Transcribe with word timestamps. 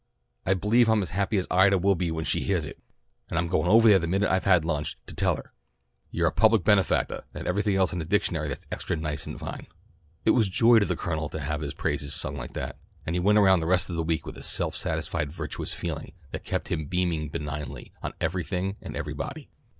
I 0.47 0.55
believe 0.55 0.89
I'm 0.89 1.03
as 1.03 1.11
happy 1.11 1.37
as 1.37 1.45
Ida 1.51 1.77
will 1.77 1.93
be 1.93 2.09
when 2.09 2.25
she 2.25 2.43
heahs 2.43 2.65
it, 2.65 2.81
and 3.29 3.37
I'm 3.37 3.47
going 3.47 3.69
ovah 3.69 3.87
there 3.89 3.99
the 3.99 4.07
minute 4.07 4.31
I've 4.31 4.45
had 4.45 4.65
lunch, 4.65 4.97
to 5.05 5.13
tell 5.13 5.35
her. 5.35 5.53
You're 6.09 6.25
a 6.29 6.31
public 6.31 6.63
benefactah 6.63 7.25
and 7.35 7.45
everything 7.45 7.75
else 7.75 7.93
in 7.93 7.99
the 7.99 8.05
dictionary 8.05 8.47
that's 8.47 8.65
extra 8.71 8.95
nice 8.95 9.27
and 9.27 9.39
fine." 9.39 9.67
It 10.25 10.31
was 10.31 10.49
joy 10.49 10.79
to 10.79 10.87
the 10.87 10.95
Colonel 10.95 11.29
to 11.29 11.39
have 11.39 11.61
his 11.61 11.75
praises 11.75 12.15
sung 12.15 12.35
like 12.35 12.53
that, 12.53 12.79
and 13.05 13.15
he 13.15 13.19
went 13.19 13.37
around 13.37 13.59
the 13.59 13.67
rest 13.67 13.91
of 13.91 13.95
the 13.95 14.01
week 14.01 14.25
with 14.25 14.37
a 14.39 14.41
self 14.41 14.75
satisfied 14.75 15.31
virtuous 15.31 15.71
feeling 15.71 16.13
that 16.31 16.43
kept 16.43 16.69
him 16.71 16.85
beaming 16.87 17.29
benignly 17.29 17.93
on 18.01 18.13
everything 18.19 18.77
and 18.81 18.95
everybody. 18.97 19.51